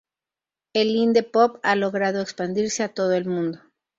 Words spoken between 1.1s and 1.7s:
pop